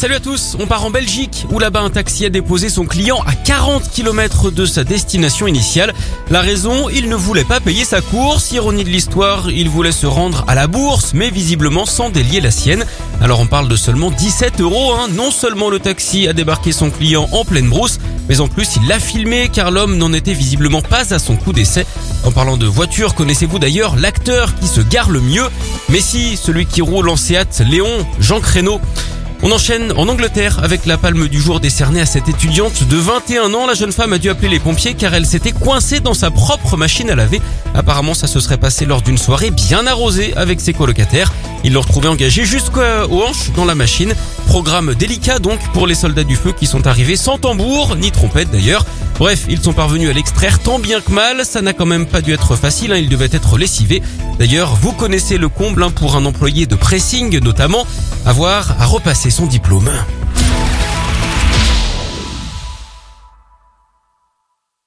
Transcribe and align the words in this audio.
Salut 0.00 0.14
à 0.14 0.20
tous, 0.20 0.56
on 0.58 0.66
part 0.66 0.86
en 0.86 0.90
Belgique 0.90 1.44
où 1.50 1.58
là-bas 1.58 1.82
un 1.82 1.90
taxi 1.90 2.24
a 2.24 2.30
déposé 2.30 2.70
son 2.70 2.86
client 2.86 3.22
à 3.26 3.34
40 3.34 3.90
km 3.90 4.50
de 4.50 4.64
sa 4.64 4.82
destination 4.82 5.46
initiale. 5.46 5.92
La 6.30 6.40
raison, 6.40 6.88
il 6.88 7.10
ne 7.10 7.14
voulait 7.14 7.44
pas 7.44 7.60
payer 7.60 7.84
sa 7.84 8.00
course. 8.00 8.50
Ironie 8.52 8.84
de 8.84 8.88
l'histoire, 8.88 9.50
il 9.50 9.68
voulait 9.68 9.92
se 9.92 10.06
rendre 10.06 10.42
à 10.48 10.54
la 10.54 10.68
bourse 10.68 11.12
mais 11.12 11.28
visiblement 11.28 11.84
sans 11.84 12.08
délier 12.08 12.40
la 12.40 12.50
sienne. 12.50 12.86
Alors 13.20 13.40
on 13.40 13.46
parle 13.46 13.68
de 13.68 13.76
seulement 13.76 14.10
17 14.10 14.62
euros. 14.62 14.94
Hein. 14.94 15.08
Non 15.12 15.30
seulement 15.30 15.68
le 15.68 15.78
taxi 15.78 16.26
a 16.28 16.32
débarqué 16.32 16.72
son 16.72 16.88
client 16.88 17.28
en 17.32 17.44
pleine 17.44 17.68
brousse, 17.68 17.98
mais 18.30 18.40
en 18.40 18.48
plus 18.48 18.76
il 18.76 18.88
l'a 18.88 19.00
filmé 19.00 19.50
car 19.52 19.70
l'homme 19.70 19.98
n'en 19.98 20.14
était 20.14 20.32
visiblement 20.32 20.80
pas 20.80 21.12
à 21.12 21.18
son 21.18 21.36
coup 21.36 21.52
d'essai. 21.52 21.84
En 22.24 22.32
parlant 22.32 22.56
de 22.56 22.66
voiture, 22.66 23.14
connaissez-vous 23.14 23.58
d'ailleurs 23.58 23.96
l'acteur 23.96 24.54
qui 24.60 24.66
se 24.66 24.80
gare 24.80 25.10
le 25.10 25.20
mieux? 25.20 25.46
Mais 25.90 26.00
si, 26.00 26.38
celui 26.38 26.64
qui 26.64 26.80
roule 26.80 27.10
en 27.10 27.16
Léon, 27.68 28.06
Jean 28.18 28.40
Créneau. 28.40 28.80
On 29.42 29.50
enchaîne 29.52 29.92
en 29.96 30.06
Angleterre 30.06 30.60
avec 30.62 30.84
la 30.84 30.98
palme 30.98 31.26
du 31.26 31.40
jour 31.40 31.60
décernée 31.60 32.02
à 32.02 32.04
cette 32.04 32.28
étudiante 32.28 32.84
de 32.84 32.96
21 32.98 33.54
ans. 33.54 33.66
La 33.66 33.72
jeune 33.72 33.90
femme 33.90 34.12
a 34.12 34.18
dû 34.18 34.28
appeler 34.28 34.50
les 34.50 34.60
pompiers 34.60 34.92
car 34.92 35.14
elle 35.14 35.24
s'était 35.24 35.52
coincée 35.52 36.00
dans 36.00 36.12
sa 36.12 36.30
propre 36.30 36.76
machine 36.76 37.08
à 37.08 37.14
laver. 37.14 37.40
Apparemment, 37.74 38.12
ça 38.12 38.26
se 38.26 38.38
serait 38.38 38.58
passé 38.58 38.84
lors 38.84 39.00
d'une 39.00 39.16
soirée 39.16 39.50
bien 39.50 39.86
arrosée 39.86 40.34
avec 40.36 40.60
ses 40.60 40.74
colocataires. 40.74 41.32
Ils 41.64 41.72
l'ont 41.72 41.80
retrouvée 41.80 42.08
engagée 42.08 42.44
jusqu'aux 42.44 42.82
hanches 43.10 43.50
dans 43.56 43.64
la 43.64 43.74
machine. 43.74 44.12
Programme 44.46 44.94
délicat 44.94 45.38
donc 45.38 45.60
pour 45.72 45.86
les 45.86 45.94
soldats 45.94 46.24
du 46.24 46.36
feu 46.36 46.52
qui 46.52 46.66
sont 46.66 46.86
arrivés 46.86 47.16
sans 47.16 47.38
tambour, 47.38 47.96
ni 47.96 48.10
trompette 48.10 48.50
d'ailleurs. 48.50 48.84
Bref, 49.20 49.44
ils 49.50 49.60
sont 49.60 49.74
parvenus 49.74 50.08
à 50.08 50.14
l'extraire 50.14 50.58
tant 50.60 50.78
bien 50.78 51.02
que 51.02 51.12
mal. 51.12 51.44
Ça 51.44 51.60
n'a 51.60 51.74
quand 51.74 51.84
même 51.84 52.06
pas 52.06 52.22
dû 52.22 52.32
être 52.32 52.56
facile, 52.56 52.90
hein. 52.90 52.96
il 52.96 53.10
devait 53.10 53.28
être 53.30 53.58
lessivé. 53.58 54.02
D'ailleurs, 54.38 54.74
vous 54.76 54.92
connaissez 54.92 55.36
le 55.36 55.50
comble 55.50 55.82
hein, 55.82 55.90
pour 55.90 56.16
un 56.16 56.24
employé 56.24 56.64
de 56.64 56.74
pressing 56.74 57.38
notamment, 57.40 57.86
avoir 58.24 58.80
à 58.80 58.86
repasser 58.86 59.28
son 59.28 59.44
diplôme. 59.44 59.90